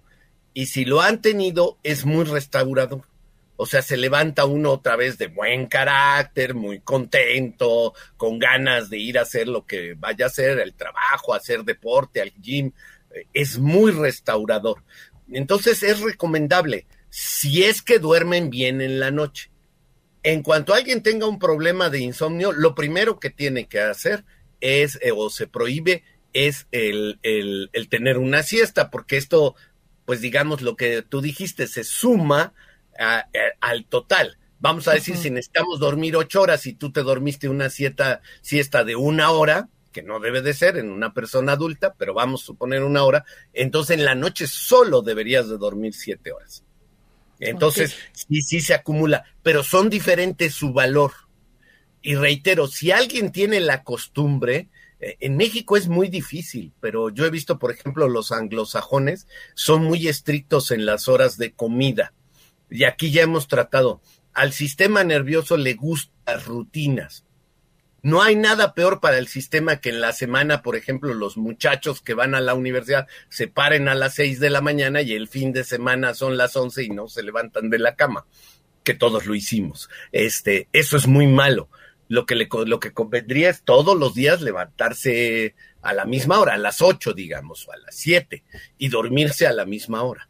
Y 0.53 0.67
si 0.67 0.85
lo 0.85 1.01
han 1.01 1.21
tenido, 1.21 1.77
es 1.83 2.05
muy 2.05 2.25
restaurador. 2.25 3.03
O 3.61 3.65
sea, 3.65 3.81
se 3.81 3.97
levanta 3.97 4.45
uno 4.45 4.71
otra 4.71 4.95
vez 4.95 5.17
de 5.17 5.27
buen 5.27 5.67
carácter, 5.67 6.53
muy 6.53 6.79
contento, 6.79 7.93
con 8.15 8.39
ganas 8.39 8.89
de 8.89 8.97
ir 8.97 9.19
a 9.19 9.23
hacer 9.23 9.49
lo 9.49 9.65
que 9.65 9.95
vaya 9.95 10.25
a 10.25 10.27
hacer, 10.29 10.59
el 10.59 10.73
trabajo, 10.73 11.33
hacer 11.33 11.63
deporte, 11.63 12.21
al 12.21 12.31
gym. 12.41 12.71
Es 13.33 13.57
muy 13.57 13.91
restaurador. 13.91 14.83
Entonces 15.31 15.83
es 15.83 15.99
recomendable, 15.99 16.87
si 17.09 17.63
es 17.63 17.81
que 17.81 17.99
duermen 17.99 18.49
bien 18.49 18.81
en 18.81 18.99
la 18.99 19.11
noche. 19.11 19.51
en 20.21 20.43
cuanto 20.43 20.73
alguien 20.73 21.01
tenga 21.01 21.27
un 21.27 21.39
problema 21.39 21.89
de 21.89 21.99
insomnio, 21.99 22.51
lo 22.51 22.75
primero 22.75 23.19
que 23.19 23.29
tiene 23.29 23.67
que 23.67 23.79
hacer 23.79 24.25
es, 24.59 24.99
eh, 25.01 25.11
o 25.15 25.29
se 25.29 25.47
prohíbe, 25.47 26.03
es 26.33 26.67
el, 26.71 27.19
el, 27.23 27.69
el, 27.73 27.89
tener 27.89 28.17
una 28.17 28.43
siesta, 28.43 28.89
porque 28.89 29.17
esto, 29.17 29.55
pues 30.05 30.21
digamos, 30.21 30.61
lo 30.61 30.75
que 30.75 31.01
tú 31.01 31.21
dijiste, 31.21 31.67
se 31.67 31.83
suma 31.83 32.53
a, 32.99 33.19
a, 33.19 33.25
al 33.61 33.85
total. 33.85 34.37
Vamos 34.59 34.87
a 34.87 34.93
decir, 34.93 35.15
uh 35.15 35.17
-huh. 35.17 35.21
si 35.21 35.29
necesitamos 35.29 35.79
dormir 35.79 36.15
ocho 36.15 36.41
horas 36.41 36.65
y 36.65 36.73
tú 36.73 36.91
te 36.91 37.01
dormiste 37.01 37.47
una 37.47 37.69
siesta, 37.69 38.21
siesta 38.41 38.83
de 38.83 38.95
una 38.95 39.31
hora, 39.31 39.69
que 39.91 40.03
no 40.03 40.19
debe 40.19 40.41
de 40.41 40.53
ser 40.53 40.77
en 40.77 40.91
una 40.91 41.13
persona 41.13 41.53
adulta, 41.53 41.95
pero 41.97 42.13
vamos 42.13 42.43
a 42.43 42.45
suponer 42.45 42.83
una 42.83 43.03
hora, 43.03 43.25
entonces 43.53 43.97
en 43.97 44.05
la 44.05 44.15
noche 44.15 44.47
solo 44.47 45.01
deberías 45.01 45.49
de 45.49 45.57
dormir 45.57 45.93
siete 45.93 46.31
horas. 46.31 46.63
Entonces, 47.39 47.93
okay. 47.93 48.09
sí, 48.13 48.41
sí 48.41 48.61
se 48.61 48.73
acumula, 48.73 49.23
pero 49.41 49.63
son 49.63 49.89
diferentes 49.89 50.53
su 50.53 50.73
valor. 50.73 51.13
Y 52.01 52.15
reitero, 52.15 52.67
si 52.67 52.91
alguien 52.91 53.31
tiene 53.31 53.59
la 53.61 53.83
costumbre, 53.83 54.67
en 54.99 55.37
México 55.37 55.77
es 55.77 55.87
muy 55.87 56.09
difícil, 56.09 56.73
pero 56.81 57.09
yo 57.09 57.25
he 57.25 57.29
visto, 57.29 57.57
por 57.57 57.71
ejemplo, 57.71 58.07
los 58.07 58.31
anglosajones 58.31 59.27
son 59.53 59.83
muy 59.83 60.07
estrictos 60.07 60.71
en 60.71 60.85
las 60.85 61.07
horas 61.07 61.37
de 61.37 61.53
comida. 61.53 62.13
Y 62.69 62.83
aquí 62.83 63.11
ya 63.11 63.21
hemos 63.21 63.47
tratado, 63.47 64.01
al 64.33 64.53
sistema 64.53 65.03
nervioso 65.03 65.57
le 65.57 65.73
gustan 65.73 66.41
rutinas. 66.45 67.25
No 68.01 68.21
hay 68.21 68.35
nada 68.35 68.73
peor 68.73 69.01
para 69.01 69.17
el 69.17 69.27
sistema 69.27 69.77
que 69.77 69.89
en 69.89 69.99
la 69.99 70.13
semana, 70.13 70.61
por 70.61 70.77
ejemplo, 70.77 71.13
los 71.13 71.35
muchachos 71.35 72.01
que 72.01 72.13
van 72.13 72.33
a 72.33 72.39
la 72.39 72.53
universidad 72.53 73.07
se 73.27 73.47
paren 73.47 73.89
a 73.89 73.95
las 73.95 74.15
seis 74.15 74.39
de 74.39 74.49
la 74.49 74.61
mañana 74.61 75.01
y 75.01 75.13
el 75.13 75.27
fin 75.27 75.51
de 75.51 75.65
semana 75.65 76.13
son 76.13 76.37
las 76.37 76.55
once 76.55 76.83
y 76.83 76.89
no 76.89 77.09
se 77.09 77.23
levantan 77.23 77.69
de 77.69 77.79
la 77.79 77.95
cama, 77.95 78.25
que 78.83 78.93
todos 78.93 79.25
lo 79.25 79.35
hicimos. 79.35 79.89
Este, 80.13 80.69
eso 80.71 80.95
es 80.95 81.07
muy 81.07 81.27
malo. 81.27 81.69
Lo 82.09 82.25
que 82.25 82.35
le 82.35 82.49
lo 82.65 82.79
que 82.79 82.91
convendría 82.91 83.49
es 83.49 83.61
todos 83.61 83.97
los 83.97 84.13
días 84.13 84.41
levantarse 84.41 85.55
a 85.81 85.93
la 85.93 86.05
misma 86.05 86.39
hora, 86.39 86.55
a 86.55 86.57
las 86.57 86.81
ocho, 86.81 87.13
digamos, 87.13 87.67
o 87.67 87.71
a 87.71 87.77
las 87.77 87.95
siete, 87.95 88.43
y 88.77 88.89
dormirse 88.89 89.47
a 89.47 89.53
la 89.53 89.65
misma 89.65 90.03
hora. 90.03 90.27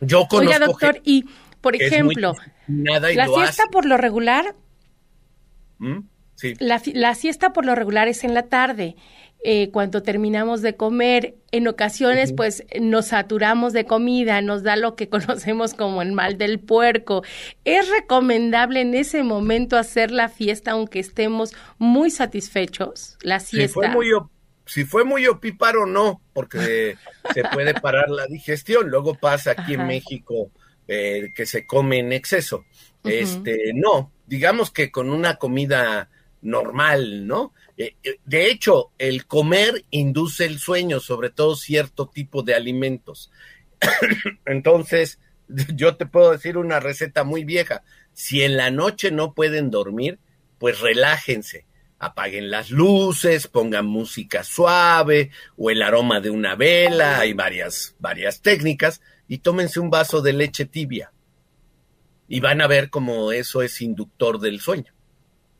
Yo 0.00 0.26
conozco 0.28 0.54
Oiga, 0.54 0.66
doctor, 0.66 1.00
y 1.04 1.24
por 1.60 1.76
ejemplo, 1.76 2.34
nada 2.66 3.10
y 3.10 3.14
la 3.14 3.26
siesta 3.26 3.62
hace. 3.62 3.72
por 3.72 3.86
lo 3.86 3.96
regular. 3.96 4.54
¿Mm? 5.78 6.00
Sí. 6.34 6.54
La, 6.58 6.82
la, 6.92 7.14
siesta 7.14 7.52
por 7.52 7.64
lo 7.64 7.74
regular 7.74 8.08
es 8.08 8.24
en 8.24 8.34
la 8.34 8.48
tarde. 8.48 8.96
Eh, 9.46 9.68
cuando 9.72 10.02
terminamos 10.02 10.62
de 10.62 10.74
comer, 10.74 11.34
en 11.52 11.68
ocasiones 11.68 12.30
uh 12.30 12.32
-huh. 12.32 12.36
pues 12.36 12.64
nos 12.80 13.08
saturamos 13.08 13.74
de 13.74 13.84
comida, 13.84 14.40
nos 14.40 14.62
da 14.62 14.74
lo 14.74 14.96
que 14.96 15.08
conocemos 15.10 15.74
como 15.74 16.00
el 16.00 16.12
mal 16.12 16.38
del 16.38 16.60
puerco. 16.60 17.22
¿Es 17.66 17.90
recomendable 17.90 18.80
en 18.80 18.94
ese 18.94 19.22
momento 19.22 19.76
hacer 19.76 20.12
la 20.12 20.30
fiesta 20.30 20.70
aunque 20.70 20.98
estemos 20.98 21.52
muy 21.76 22.10
satisfechos? 22.10 23.18
La 23.20 23.38
siesta. 23.38 23.68
Si 23.68 23.74
fue 23.74 23.88
muy, 23.88 24.08
si 24.64 24.84
fue 24.84 25.04
muy 25.04 25.26
opíparo, 25.26 25.84
no, 25.84 26.22
porque 26.32 26.96
se 27.34 27.44
puede 27.44 27.74
parar 27.74 28.08
la 28.08 28.24
digestión. 28.26 28.88
Luego 28.88 29.14
pasa 29.14 29.50
aquí 29.50 29.74
Ajá. 29.74 29.82
en 29.82 29.86
México 29.86 30.50
eh, 30.88 31.34
que 31.34 31.44
se 31.44 31.66
come 31.66 31.98
en 31.98 32.14
exceso. 32.14 32.64
Uh 33.02 33.08
-huh. 33.08 33.12
Este, 33.12 33.72
no, 33.74 34.10
digamos 34.26 34.70
que 34.70 34.90
con 34.90 35.10
una 35.10 35.36
comida 35.36 36.08
normal, 36.40 37.26
¿no? 37.26 37.52
Eh, 37.76 37.96
de 38.24 38.50
hecho, 38.50 38.92
el 38.98 39.26
comer 39.26 39.84
induce 39.90 40.46
el 40.46 40.58
sueño, 40.58 41.00
sobre 41.00 41.30
todo 41.30 41.56
cierto 41.56 42.08
tipo 42.08 42.42
de 42.42 42.54
alimentos. 42.54 43.30
Entonces, 44.46 45.18
yo 45.74 45.96
te 45.96 46.06
puedo 46.06 46.32
decir 46.32 46.56
una 46.56 46.80
receta 46.80 47.24
muy 47.24 47.44
vieja. 47.44 47.82
Si 48.12 48.42
en 48.42 48.56
la 48.56 48.70
noche 48.70 49.10
no 49.10 49.34
pueden 49.34 49.70
dormir, 49.70 50.18
pues 50.58 50.80
relájense. 50.80 51.66
Apaguen 51.98 52.50
las 52.50 52.70
luces, 52.70 53.46
pongan 53.48 53.86
música 53.86 54.44
suave 54.44 55.30
o 55.56 55.70
el 55.70 55.82
aroma 55.82 56.20
de 56.20 56.30
una 56.30 56.54
vela, 56.54 57.20
hay 57.20 57.32
varias, 57.32 57.96
varias 57.98 58.42
técnicas, 58.42 59.00
y 59.26 59.38
tómense 59.38 59.80
un 59.80 59.90
vaso 59.90 60.20
de 60.20 60.32
leche 60.32 60.66
tibia. 60.66 61.12
Y 62.28 62.40
van 62.40 62.60
a 62.60 62.66
ver 62.66 62.90
cómo 62.90 63.32
eso 63.32 63.62
es 63.62 63.80
inductor 63.80 64.38
del 64.38 64.60
sueño. 64.60 64.93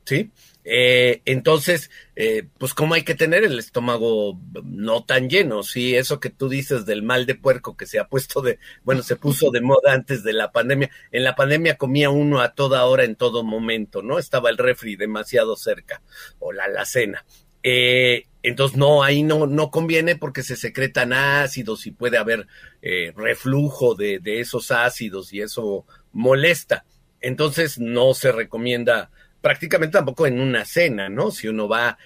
¿Sí? 0.04 0.30
Eh, 0.66 1.20
entonces, 1.26 1.90
eh, 2.16 2.49
pues 2.58 2.73
cómo 2.73 2.94
hay 2.94 3.02
que 3.02 3.14
tener 3.14 3.44
el 3.44 3.58
estómago 3.58 4.40
no 4.64 5.04
tan 5.04 5.28
lleno, 5.28 5.62
sí, 5.62 5.94
eso 5.94 6.20
que 6.20 6.30
tú 6.30 6.49
dices 6.49 6.87
del 6.87 7.02
mal 7.02 7.26
de 7.26 7.34
puerco 7.34 7.76
que 7.76 7.84
se 7.87 7.99
ha 7.99 8.08
puesto 8.08 8.40
de, 8.40 8.58
bueno, 8.82 9.02
se 9.02 9.16
puso 9.16 9.50
de 9.50 9.61
moda 9.61 9.92
antes 9.92 10.25
de 10.25 10.32
la 10.32 10.52
pandemia. 10.52 10.90
En 11.12 11.23
la 11.23 11.37
pandemia 11.37 11.76
comía 11.76 12.08
uno 12.08 12.40
a 12.40 12.54
toda 12.54 12.87
hora, 12.87 13.04
en 13.04 13.16
todo 13.16 13.44
momento, 13.44 14.02
¿no? 14.02 14.18
Estaba 14.18 14.49
el 14.49 14.56
refri 14.56 14.96
demasiado 14.96 15.54
cerca, 15.56 16.02
o 16.38 16.52
la 16.52 16.64
alacena. 16.64 17.26
Eh, 17.62 18.25
entonces, 18.42 18.76
no, 18.76 19.02
ahí 19.02 19.23
no, 19.23 19.46
no 19.46 19.70
conviene 19.70 20.16
porque 20.16 20.42
se 20.42 20.56
secretan 20.56 21.12
ácidos 21.12 21.87
y 21.87 21.90
puede 21.90 22.18
haber 22.18 22.46
eh, 22.82 23.12
reflujo 23.16 23.94
de, 23.94 24.18
de 24.18 24.40
esos 24.40 24.70
ácidos 24.70 25.32
y 25.32 25.42
eso 25.42 25.87
molesta. 26.12 26.84
Entonces, 27.20 27.78
no 27.78 28.12
se 28.12 28.32
recomienda 28.32 29.11
prácticamente 29.45 29.99
tampoco 29.99 30.27
en 30.27 30.41
una 30.41 30.65
cena, 30.65 31.11
¿no? 31.11 31.31
Si 31.31 31.49
uno 31.49 31.69
va 31.69 31.99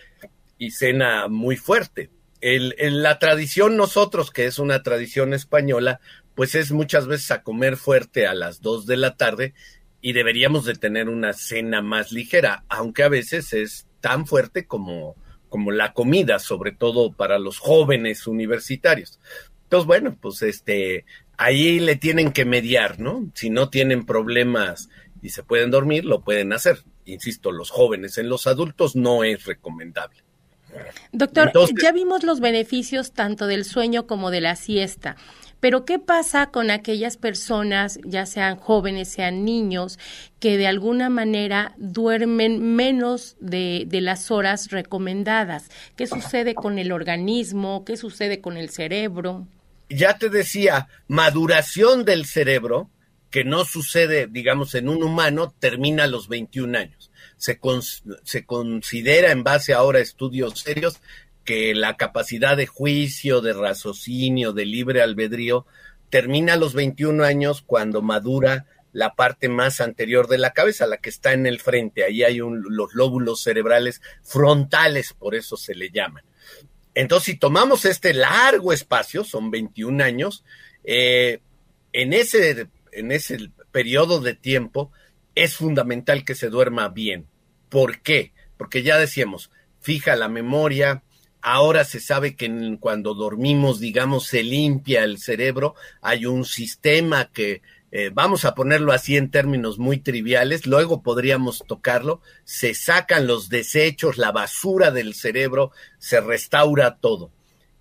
y 0.58 0.72
cena 0.72 1.28
muy 1.28 1.56
fuerte. 1.56 2.10
El, 2.40 2.74
la 3.00 3.20
tradición 3.20 3.76
nosotros, 3.76 4.32
que 4.32 4.46
es 4.46 4.58
una 4.58 4.82
tradición 4.82 5.32
española, 5.32 6.00
pues 6.34 6.56
es 6.56 6.72
muchas 6.72 7.06
veces 7.06 7.30
a 7.30 7.44
comer 7.44 7.76
fuerte 7.76 8.26
a 8.26 8.34
las 8.34 8.60
dos 8.60 8.86
de 8.86 8.96
la 8.96 9.16
tarde 9.16 9.54
y 10.00 10.14
deberíamos 10.14 10.64
de 10.64 10.74
tener 10.74 11.08
una 11.08 11.32
cena 11.32 11.80
más 11.80 12.10
ligera, 12.10 12.64
aunque 12.68 13.04
a 13.04 13.08
veces 13.08 13.52
es 13.52 13.86
tan 14.00 14.26
fuerte 14.26 14.66
como, 14.66 15.14
como 15.48 15.70
la 15.70 15.92
comida, 15.92 16.40
sobre 16.40 16.72
todo 16.72 17.12
para 17.12 17.38
los 17.38 17.60
jóvenes 17.60 18.26
universitarios. 18.26 19.20
Entonces, 19.62 19.86
bueno, 19.86 20.18
pues 20.20 20.42
este, 20.42 21.04
ahí 21.36 21.78
le 21.78 21.94
tienen 21.94 22.32
que 22.32 22.44
mediar, 22.44 22.98
¿no? 22.98 23.30
Si 23.34 23.48
no 23.48 23.70
tienen 23.70 24.04
problemas 24.04 24.88
y 25.22 25.28
se 25.28 25.44
pueden 25.44 25.70
dormir, 25.70 26.04
lo 26.04 26.22
pueden 26.22 26.52
hacer 26.52 26.82
insisto, 27.12 27.52
los 27.52 27.70
jóvenes, 27.70 28.18
en 28.18 28.28
los 28.28 28.46
adultos 28.46 28.96
no 28.96 29.24
es 29.24 29.44
recomendable. 29.44 30.22
Doctor, 31.12 31.48
Entonces, 31.48 31.76
ya 31.82 31.92
vimos 31.92 32.22
los 32.22 32.40
beneficios 32.40 33.12
tanto 33.12 33.46
del 33.46 33.64
sueño 33.64 34.06
como 34.06 34.30
de 34.30 34.40
la 34.40 34.54
siesta, 34.54 35.16
pero 35.60 35.84
¿qué 35.84 35.98
pasa 35.98 36.50
con 36.50 36.70
aquellas 36.70 37.16
personas, 37.16 37.98
ya 38.04 38.26
sean 38.26 38.56
jóvenes, 38.56 39.08
sean 39.08 39.44
niños, 39.44 39.98
que 40.38 40.56
de 40.56 40.68
alguna 40.68 41.08
manera 41.08 41.74
duermen 41.78 42.76
menos 42.76 43.36
de, 43.40 43.84
de 43.86 44.00
las 44.00 44.30
horas 44.30 44.70
recomendadas? 44.70 45.68
¿Qué 45.96 46.06
sucede 46.06 46.54
con 46.54 46.78
el 46.78 46.92
organismo? 46.92 47.84
¿Qué 47.84 47.96
sucede 47.96 48.40
con 48.40 48.56
el 48.56 48.70
cerebro? 48.70 49.48
Ya 49.88 50.18
te 50.18 50.28
decía, 50.28 50.86
maduración 51.08 52.04
del 52.04 52.26
cerebro, 52.26 52.90
que 53.30 53.44
no 53.44 53.64
sucede, 53.64 54.26
digamos, 54.26 54.74
en 54.74 54.88
un 54.88 55.02
humano, 55.02 55.54
termina 55.58 56.04
a 56.04 56.08
los 56.08 56.28
21 56.28 56.78
años. 56.78 57.10
Se, 57.36 57.60
se 58.24 58.44
considera, 58.46 59.32
en 59.32 59.44
base 59.44 59.74
ahora 59.74 59.98
a 59.98 60.02
estudios 60.02 60.60
serios, 60.60 61.00
que 61.44 61.74
la 61.74 61.96
capacidad 61.96 62.56
de 62.56 62.66
juicio, 62.66 63.40
de 63.40 63.52
raciocinio, 63.52 64.52
de 64.52 64.66
libre 64.66 65.02
albedrío, 65.02 65.66
termina 66.10 66.54
a 66.54 66.56
los 66.56 66.74
21 66.74 67.24
años 67.24 67.62
cuando 67.62 68.02
madura 68.02 68.66
la 68.92 69.14
parte 69.14 69.48
más 69.48 69.80
anterior 69.80 70.26
de 70.28 70.38
la 70.38 70.52
cabeza, 70.52 70.86
la 70.86 70.96
que 70.96 71.10
está 71.10 71.32
en 71.32 71.46
el 71.46 71.60
frente. 71.60 72.04
Ahí 72.04 72.22
hay 72.22 72.40
un, 72.40 72.64
los 72.68 72.94
lóbulos 72.94 73.42
cerebrales 73.42 74.00
frontales, 74.22 75.12
por 75.12 75.34
eso 75.34 75.56
se 75.56 75.74
le 75.74 75.90
llaman. 75.90 76.24
Entonces, 76.94 77.26
si 77.26 77.38
tomamos 77.38 77.84
este 77.84 78.12
largo 78.14 78.72
espacio, 78.72 79.22
son 79.22 79.50
21 79.50 80.02
años, 80.02 80.44
eh, 80.84 81.40
en 81.92 82.12
ese 82.12 82.66
en 82.92 83.12
ese 83.12 83.50
periodo 83.70 84.20
de 84.20 84.34
tiempo 84.34 84.92
es 85.34 85.54
fundamental 85.56 86.24
que 86.24 86.34
se 86.34 86.48
duerma 86.48 86.88
bien. 86.88 87.26
¿Por 87.68 88.00
qué? 88.00 88.32
Porque 88.56 88.82
ya 88.82 88.98
decíamos, 88.98 89.50
fija 89.80 90.16
la 90.16 90.28
memoria, 90.28 91.02
ahora 91.40 91.84
se 91.84 92.00
sabe 92.00 92.34
que 92.34 92.76
cuando 92.80 93.14
dormimos, 93.14 93.80
digamos, 93.80 94.26
se 94.26 94.42
limpia 94.42 95.04
el 95.04 95.18
cerebro, 95.18 95.74
hay 96.02 96.26
un 96.26 96.44
sistema 96.44 97.30
que, 97.32 97.62
eh, 97.90 98.10
vamos 98.12 98.44
a 98.44 98.54
ponerlo 98.54 98.92
así 98.92 99.16
en 99.16 99.30
términos 99.30 99.78
muy 99.78 99.98
triviales, 99.98 100.66
luego 100.66 101.02
podríamos 101.02 101.64
tocarlo, 101.66 102.20
se 102.44 102.74
sacan 102.74 103.26
los 103.26 103.48
desechos, 103.48 104.18
la 104.18 104.30
basura 104.30 104.90
del 104.90 105.14
cerebro, 105.14 105.72
se 105.98 106.20
restaura 106.20 106.96
todo. 106.96 107.30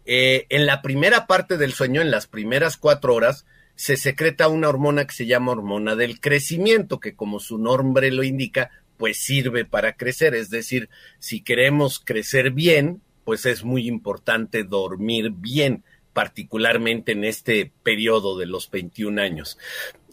Eh, 0.05 0.45
en 0.49 0.65
la 0.65 0.81
primera 0.81 1.27
parte 1.27 1.57
del 1.57 1.73
sueño, 1.73 2.01
en 2.01 2.11
las 2.11 2.27
primeras 2.27 2.77
cuatro 2.77 3.13
horas, 3.13 3.45
se 3.77 3.95
secreta 3.95 4.47
una 4.47 4.69
hormona 4.69 5.05
que 5.05 5.13
se 5.13 5.27
llama 5.27 5.51
hormona 5.51 5.95
del 5.95 6.19
crecimiento, 6.19 6.99
que 6.99 7.15
como 7.15 7.39
su 7.39 7.59
nombre 7.59 8.11
lo 8.11 8.23
indica, 8.23 8.71
pues 8.97 9.19
sirve 9.19 9.65
para 9.65 9.93
crecer. 9.93 10.33
Es 10.33 10.49
decir, 10.49 10.89
si 11.19 11.41
queremos 11.41 11.99
crecer 11.99 12.51
bien, 12.51 13.01
pues 13.23 13.45
es 13.45 13.63
muy 13.63 13.87
importante 13.87 14.63
dormir 14.63 15.31
bien, 15.31 15.83
particularmente 16.13 17.11
en 17.11 17.23
este 17.23 17.71
periodo 17.83 18.35
de 18.39 18.47
los 18.47 18.71
21 18.71 19.21
años. 19.21 19.59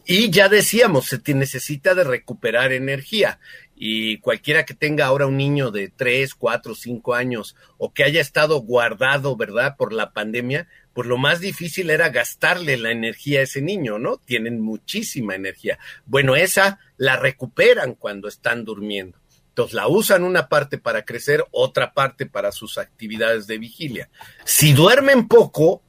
Y 0.05 0.29
ya 0.29 0.51
decíamos, 0.51 1.07
se 1.07 1.35
necesita 1.35 1.95
de 1.95 2.05
recuperar 2.05 2.73
energía. 2.73 3.41
Y 3.77 4.19
cualquiera 4.19 4.65
que 4.65 4.75
tenga 4.75 5.07
ahora 5.07 5.27
un 5.27 5.37
niño 5.37 5.71
de 5.71 5.89
3, 5.89 6.35
4, 6.35 6.75
5 6.75 7.15
años 7.15 7.57
o 7.77 7.93
que 7.93 8.05
haya 8.05 8.21
estado 8.21 8.61
guardado, 8.61 9.37
¿verdad?, 9.37 9.77
por 9.77 9.93
la 9.93 10.13
pandemia, 10.13 10.69
pues 10.93 11.09
lo 11.09 11.19
más 11.19 11.41
difícil 11.41 11.91
era 11.91 12.09
gastarle 12.11 12.77
la 12.77 12.93
energía 12.93 13.41
a 13.41 13.45
ese 13.45 13.61
niño, 13.61 13.99
¿no? 13.99 14.19
Tienen 14.19 14.61
muchísima 14.61 15.35
energía. 15.35 15.79
Bueno, 16.07 16.37
esa 16.37 16.79
la 16.97 17.17
recuperan 17.17 17.95
cuando 17.95 18.29
están 18.29 18.65
durmiendo. 18.65 19.19
Entonces 19.55 19.75
la 19.75 19.87
usan 19.87 20.25
una 20.25 20.49
parte 20.49 20.79
para 20.79 21.05
crecer, 21.05 21.45
otra 21.53 21.95
parte 21.95 22.27
para 22.27 22.51
sus 22.51 22.77
actividades 22.77 23.47
de 23.47 23.59
vigilia. 23.59 24.09
Si 24.45 24.73
duermen 24.73 25.29
poco, 25.29 25.84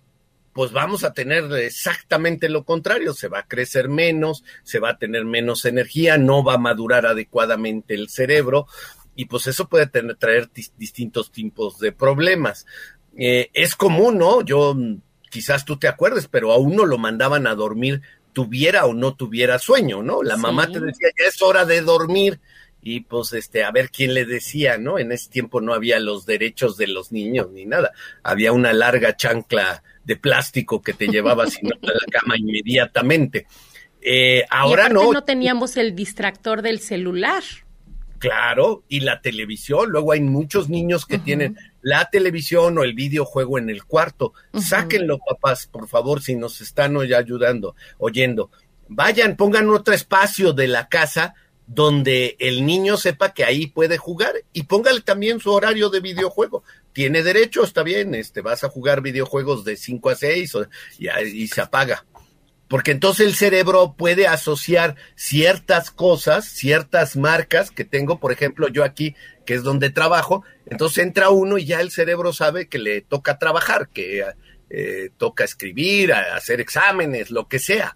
pues 0.56 0.72
vamos 0.72 1.04
a 1.04 1.12
tener 1.12 1.52
exactamente 1.52 2.48
lo 2.48 2.64
contrario, 2.64 3.14
se 3.14 3.28
va 3.28 3.40
a 3.40 3.46
crecer 3.46 3.90
menos, 3.90 4.46
se 4.64 4.80
va 4.80 4.92
a 4.92 4.98
tener 4.98 5.26
menos 5.26 5.66
energía, 5.66 6.18
no 6.18 6.46
va 6.46 6.54
a 6.54 6.58
madurar 6.58 7.06
adecuadamente 7.06 7.94
el 7.94 8.08
cerebro 8.08 8.66
y 9.18 9.26
pues 9.26 9.48
eso 9.48 9.68
puede 9.68 9.88
tener, 9.88 10.16
traer 10.16 10.50
distintos 10.78 11.34
tipos 11.34 11.78
de 11.80 11.92
problemas. 11.92 12.66
Eh, 13.18 13.50
es 13.54 13.76
común, 13.76 14.18
¿no? 14.18 14.44
Yo 14.44 14.78
quizás 15.30 15.66
tú 15.66 15.76
te 15.76 15.90
acuerdes, 15.90 16.30
pero 16.30 16.54
a 16.54 16.58
uno 16.58 16.86
lo 16.86 16.98
mandaban 16.98 17.48
a 17.48 17.56
dormir 17.56 18.02
tuviera 18.32 18.86
o 18.86 18.94
no 18.94 19.14
tuviera 19.14 19.60
sueño, 19.60 20.04
¿no? 20.04 20.24
La 20.24 20.38
mamá 20.38 20.72
te 20.72 20.80
decía, 20.80 21.10
ya 21.20 21.26
es 21.26 21.42
hora 21.42 21.66
de 21.66 21.82
dormir 21.82 22.40
y 22.82 23.02
pues 23.02 23.34
este 23.34 23.66
a 23.66 23.72
ver 23.72 23.90
quién 23.90 24.14
le 24.14 24.24
decía, 24.24 24.78
¿no? 24.78 25.00
En 25.00 25.12
ese 25.12 25.30
tiempo 25.30 25.60
no 25.60 25.74
había 25.74 26.00
los 26.00 26.26
derechos 26.26 26.78
de 26.78 26.88
los 26.88 27.12
niños 27.12 27.52
ni 27.52 27.66
nada. 27.66 27.92
Había 28.24 28.54
una 28.54 28.72
larga 28.72 29.18
chancla 29.18 29.84
de 30.06 30.16
plástico 30.16 30.82
que 30.82 30.94
te 30.94 31.08
llevaba 31.08 31.48
sino 31.48 31.76
a 31.76 31.88
la 31.88 32.20
cama 32.20 32.38
inmediatamente. 32.38 33.48
Eh, 34.02 34.46
ahora 34.50 34.88
no. 34.88 35.12
no 35.12 35.24
teníamos 35.24 35.78
el 35.78 35.96
distractor 35.96 36.62
del 36.62 36.80
celular. 36.80 37.44
Claro, 38.20 38.84
y 38.88 39.02
la 39.02 39.22
televisión. 39.22 39.90
Luego 39.90 40.12
hay 40.12 40.22
muchos 40.22 40.70
niños 40.70 41.06
que 41.06 41.18
tienen 41.18 41.58
la 41.82 42.10
televisión 42.10 42.78
o 42.78 42.84
el 42.84 42.94
videojuego 42.94 43.58
en 43.58 43.70
el 43.70 43.84
cuarto. 43.84 44.34
Sáquenlo, 44.54 45.20
papás, 45.20 45.68
por 45.68 45.88
favor, 45.88 46.22
si 46.22 46.36
nos 46.36 46.62
están 46.62 46.96
hoy 46.98 47.14
ayudando, 47.14 47.76
oyendo. 47.98 48.52
Vayan, 48.88 49.36
pongan 49.36 49.70
otro 49.70 49.94
espacio 49.94 50.54
de 50.54 50.68
la 50.68 50.88
casa 50.88 51.36
donde 51.68 52.36
el 52.40 52.66
niño 52.66 52.98
sepa 52.98 53.34
que 53.34 53.44
ahí 53.44 53.68
puede 53.68 53.98
jugar 53.98 54.34
y 54.54 54.64
póngale 54.64 55.02
también 55.02 55.40
su 55.40 55.52
horario 55.52 55.90
de 55.90 56.00
videojuego. 56.00 56.64
Tiene 56.94 57.24
derecho, 57.24 57.64
está 57.64 57.84
bien, 57.84 58.16
este, 58.16 58.42
vas 58.42 58.64
a 58.64 58.70
jugar 58.70 59.02
videojuegos 59.02 59.66
de 59.66 59.76
5 59.76 60.10
a 60.10 60.16
6 60.16 60.58
y, 61.00 61.10
y 61.10 61.48
se 61.48 61.62
apaga 61.62 62.06
porque 62.68 62.92
entonces 62.92 63.28
el 63.28 63.36
cerebro 63.36 63.96
puede 63.98 64.28
asociar 64.28 64.96
ciertas 65.16 65.92
cosas, 65.92 66.46
ciertas 66.46 67.16
marcas 67.16 67.70
que 67.70 67.86
tengo, 67.86 68.20
por 68.20 68.32
ejemplo, 68.32 68.68
yo 68.70 68.84
aquí, 68.84 69.16
que 69.46 69.54
es 69.54 69.64
donde 69.64 69.92
trabajo, 69.92 70.44
entonces 70.66 71.04
entra 71.04 71.30
uno 71.30 71.58
y 71.58 71.66
ya 71.66 71.80
el 71.82 71.92
cerebro 71.92 72.34
sabe 72.34 72.68
que 72.68 72.80
le 72.80 73.02
toca 73.02 73.38
trabajar, 73.38 73.90
que 73.90 74.26
eh, 74.70 75.10
toca 75.18 75.44
escribir, 75.44 76.14
hacer 76.14 76.60
exámenes, 76.60 77.32
lo 77.32 77.48
que 77.48 77.60
sea. 77.60 77.96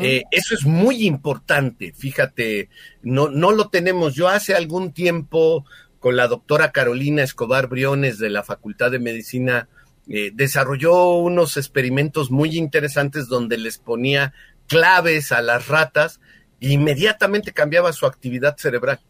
Eh, 0.00 0.22
eso 0.30 0.54
es 0.54 0.64
muy 0.64 1.06
importante, 1.06 1.92
fíjate, 1.92 2.68
no, 3.02 3.28
no 3.28 3.52
lo 3.52 3.68
tenemos. 3.68 4.14
Yo 4.14 4.28
hace 4.28 4.54
algún 4.54 4.92
tiempo 4.92 5.64
con 5.98 6.16
la 6.16 6.28
doctora 6.28 6.70
Carolina 6.70 7.22
Escobar 7.22 7.66
Briones 7.66 8.18
de 8.18 8.30
la 8.30 8.42
Facultad 8.42 8.90
de 8.90 8.98
Medicina 8.98 9.68
eh, 10.06 10.30
desarrolló 10.34 11.14
unos 11.14 11.56
experimentos 11.56 12.30
muy 12.30 12.58
interesantes 12.58 13.26
donde 13.26 13.56
les 13.56 13.78
ponía 13.78 14.34
claves 14.66 15.32
a 15.32 15.40
las 15.40 15.68
ratas 15.68 16.20
e 16.60 16.72
inmediatamente 16.72 17.52
cambiaba 17.52 17.92
su 17.94 18.04
actividad 18.04 18.56
cerebral. 18.58 19.00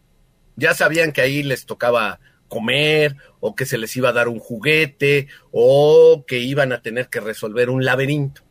Ya 0.55 0.73
sabían 0.73 1.11
que 1.11 1.19
ahí 1.19 1.43
les 1.43 1.65
tocaba 1.65 2.21
comer 2.47 3.15
o 3.39 3.55
que 3.55 3.65
se 3.65 3.77
les 3.77 3.95
iba 3.95 4.09
a 4.09 4.13
dar 4.13 4.27
un 4.27 4.39
juguete 4.39 5.27
o 5.51 6.23
que 6.27 6.39
iban 6.39 6.71
a 6.71 6.81
tener 6.81 7.09
que 7.09 7.19
resolver 7.19 7.69
un 7.69 7.83
laberinto. 7.83 8.41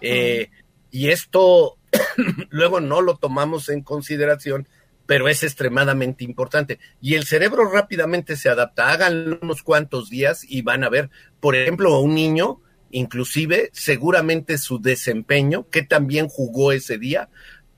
Eh, 0.00 0.50
y 0.90 1.08
esto 1.08 1.76
luego 2.50 2.80
no 2.80 3.00
lo 3.00 3.16
tomamos 3.16 3.68
en 3.68 3.82
consideración 3.82 4.68
pero 5.06 5.28
es 5.28 5.42
extremadamente 5.42 6.24
importante. 6.24 6.78
Y 7.00 7.14
el 7.14 7.24
cerebro 7.24 7.70
rápidamente 7.70 8.36
se 8.36 8.48
adapta. 8.48 8.90
Hagan 8.90 9.38
unos 9.42 9.62
cuantos 9.62 10.10
días 10.10 10.44
y 10.48 10.62
van 10.62 10.84
a 10.84 10.88
ver, 10.88 11.10
por 11.40 11.56
ejemplo, 11.56 11.98
un 12.00 12.14
niño, 12.14 12.60
inclusive, 12.90 13.70
seguramente 13.72 14.58
su 14.58 14.80
desempeño, 14.80 15.68
que 15.68 15.82
también 15.82 16.28
jugó 16.28 16.72
ese 16.72 16.98
día, 16.98 17.28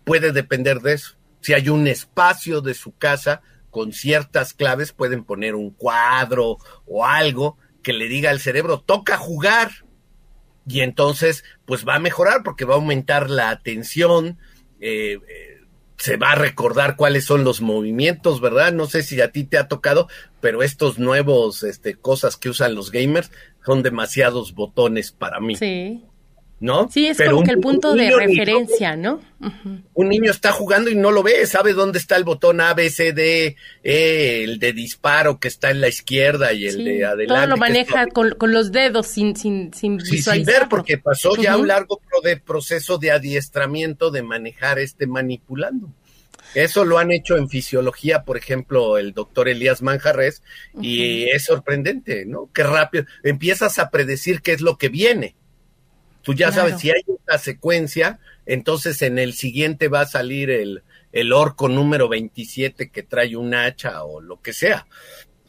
puede 0.05 0.33
depender 0.33 0.81
de 0.81 0.95
eso. 0.95 1.17
Si 1.41 1.53
hay 1.53 1.69
un 1.69 1.87
espacio 1.87 2.61
de 2.61 2.75
su 2.75 2.97
casa 2.97 3.43
con 3.77 3.93
ciertas 3.93 4.55
claves, 4.55 4.93
pueden 4.93 5.23
poner 5.23 5.55
un 5.55 5.69
cuadro 5.69 6.57
o 6.87 7.05
algo 7.05 7.59
que 7.83 7.93
le 7.93 8.09
diga 8.09 8.31
al 8.31 8.41
cerebro, 8.41 8.81
toca 8.81 9.19
jugar. 9.19 9.71
Y 10.67 10.81
entonces, 10.81 11.45
pues 11.67 11.87
va 11.87 11.97
a 11.97 11.99
mejorar 11.99 12.43
porque 12.43 12.65
va 12.65 12.73
a 12.73 12.79
aumentar 12.79 13.29
la 13.29 13.51
atención. 13.51 14.39
Eh, 14.81 15.19
eh 15.29 15.53
se 15.99 16.17
va 16.17 16.33
a 16.33 16.35
recordar 16.37 16.97
cuáles 16.97 17.27
son 17.27 17.45
los 17.45 17.61
movimientos, 17.61 18.41
¿verdad? 18.41 18.73
No 18.73 18.87
sé 18.87 19.03
si 19.03 19.21
a 19.21 19.31
ti 19.31 19.45
te 19.45 19.59
ha 19.59 19.69
tocado, 19.69 20.09
pero 20.41 20.63
estos 20.63 20.99
nuevos 20.99 21.63
este, 21.63 21.97
cosas 21.97 22.39
que 22.39 22.49
usan 22.49 22.75
los 22.75 22.91
gamers 22.91 23.31
son 23.65 23.83
demasiados 23.83 24.55
botones 24.55 25.13
para 25.13 25.39
mí. 25.39 25.57
Sí. 25.57 26.03
¿No? 26.59 26.89
Sí, 26.91 27.07
es 27.07 27.19
como 27.19 27.43
que 27.43 27.51
el 27.51 27.61
punto 27.61 27.95
de 27.95 28.11
referencia, 28.17 28.97
¿no? 28.97 29.21
Un 29.93 30.09
niño 30.09 30.31
está 30.31 30.53
jugando 30.53 30.89
y 30.89 30.95
no 30.95 31.11
lo 31.11 31.23
ve, 31.23 31.47
sabe 31.47 31.75
dónde 31.75 31.99
está 31.99 32.17
el 32.17 32.25
botón 32.25 32.63
A, 32.63 32.73
B, 32.73 32.89
C, 32.89 33.13
D, 33.13 33.57
E, 33.83 34.45
el 34.45 34.59
de 34.59 34.73
disparo 34.73 35.39
que 35.39 35.49
está 35.49 35.71
en 35.71 35.83
la 35.83 35.89
izquierda 35.89 36.55
y 36.55 36.67
el 36.67 36.83
de 36.83 37.05
adelante. 37.05 37.27
Todo 37.27 37.47
lo 37.47 37.57
maneja 37.59 38.07
con, 38.07 38.35
los 38.41 38.73
dedos 38.73 39.07
sin, 39.07 39.37
sin, 39.37 39.75
sin 39.75 40.01
sin 40.01 40.45
ver, 40.45 40.67
porque 40.71 40.97
pasó 40.97 41.37
ya 41.37 41.59
un 41.59 41.69
largo 41.69 42.01
de 42.25 42.39
proceso 42.39 42.97
de 42.97 43.11
adiestramiento 43.11 44.11
de 44.11 44.23
manejar 44.23 44.79
este 44.79 45.07
manipulando. 45.07 45.93
Eso 46.55 46.87
lo 46.87 46.97
han 46.97 47.13
hecho 47.13 47.37
en 47.37 47.51
fisiología, 47.51 48.25
por 48.25 48.39
ejemplo, 48.39 48.97
el 48.97 49.13
doctor 49.13 49.47
Elías 49.47 49.83
Manjarres, 49.83 50.43
y 50.81 51.29
es 51.29 51.45
sorprendente, 51.45 52.25
¿no? 52.25 52.49
Qué 52.55 52.63
rápido. 52.63 53.05
Empiezas 53.23 53.79
a 53.79 53.91
predecir 53.91 54.41
qué 54.41 54.53
es 54.53 54.63
lo 54.63 54.79
que 54.79 54.89
viene. 54.89 55.35
Tú 56.27 56.35
ya 56.35 56.51
sabes, 56.51 56.81
si 56.81 56.91
hay 56.91 57.05
una 57.07 57.39
secuencia, 57.39 58.19
entonces 58.47 59.01
en 59.03 59.21
el 59.21 59.33
siguiente 59.33 59.87
va 59.87 60.01
a 60.01 60.07
salir 60.07 60.51
el, 60.51 60.83
el 61.13 61.33
orco 61.33 61.69
número 61.69 62.09
27 62.09 62.91
que 62.91 63.05
trae 63.05 63.37
un 63.37 63.55
hacha 63.55 64.03
o 64.03 64.21
lo 64.21 64.43
que 64.43 64.53
sea. 64.53 64.89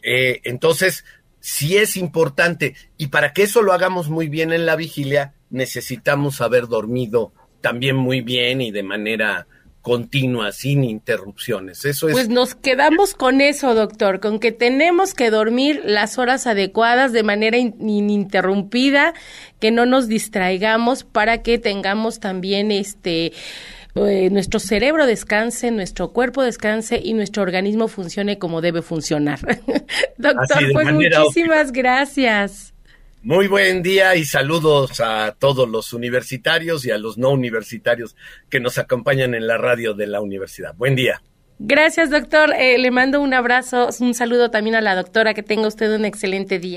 Eh, 0.03 0.39
entonces, 0.43 1.03
sí 1.39 1.77
es 1.77 1.97
importante. 1.97 2.75
Y 2.95 3.07
para 3.07 3.33
que 3.33 3.41
eso 3.41 3.63
lo 3.63 3.73
hagamos 3.73 4.09
muy 4.09 4.27
bien 4.27 4.53
en 4.53 4.67
la 4.67 4.75
vigilia, 4.75 5.33
necesitamos 5.49 6.41
haber 6.41 6.67
dormido 6.67 7.33
también 7.59 7.95
muy 7.95 8.21
bien 8.21 8.61
y 8.61 8.69
de 8.69 8.83
manera 8.83 9.47
continua, 9.87 10.51
sin 10.51 10.83
interrupciones. 10.83 11.85
Eso 11.85 12.09
es. 12.09 12.13
Pues 12.13 12.27
nos 12.27 12.55
quedamos 12.55 13.13
con 13.13 13.39
eso, 13.39 13.73
doctor, 13.73 14.19
con 14.19 14.37
que 14.41 14.51
tenemos 14.51 15.13
que 15.13 15.29
dormir 15.29 15.81
las 15.85 16.17
horas 16.17 16.45
adecuadas 16.45 17.13
de 17.13 17.23
manera 17.23 17.57
ininterrumpida, 17.57 19.13
que 19.61 19.71
no 19.71 19.85
nos 19.85 20.09
distraigamos 20.09 21.05
para 21.05 21.41
que 21.41 21.57
tengamos 21.57 22.19
también 22.19 22.69
este 22.69 23.31
eh, 23.95 24.29
nuestro 24.29 24.59
cerebro 24.59 25.05
descanse, 25.05 25.71
nuestro 25.71 26.11
cuerpo 26.11 26.43
descanse 26.43 26.99
y 27.01 27.13
nuestro 27.13 27.41
organismo 27.41 27.87
funcione 27.87 28.37
como 28.37 28.59
debe 28.59 28.81
funcionar. 28.81 29.39
doctor, 30.17 30.73
pues 30.73 30.91
muchísimas 30.91 31.71
gracias. 31.71 32.73
Muy 33.27 33.49
buen 33.49 33.83
día 33.83 34.15
y 34.15 34.23
saludos 34.23 35.01
a 35.01 35.35
todos 35.37 35.67
los 35.67 35.91
universitarios 35.91 36.85
y 36.85 36.91
a 36.91 36.97
los 36.97 37.17
no 37.17 37.31
universitarios 37.31 38.15
que 38.49 38.61
nos 38.61 38.77
acompañan 38.77 39.35
en 39.35 39.47
la 39.47 39.57
radio 39.57 39.93
de 39.93 40.07
la 40.07 40.21
universidad. 40.21 40.73
Buen 40.75 40.95
día. 40.95 41.21
Gracias, 41.59 42.09
doctor. 42.09 42.53
Eh, 42.53 42.77
le 42.77 42.89
mando 42.89 43.19
un 43.19 43.33
abrazo, 43.33 43.89
un 43.99 44.13
saludo 44.13 44.49
también 44.49 44.77
a 44.77 44.81
la 44.81 44.95
doctora. 44.95 45.33
Que 45.33 45.43
tenga 45.43 45.67
usted 45.67 45.93
un 45.93 46.05
excelente 46.05 46.57
día. 46.57 46.75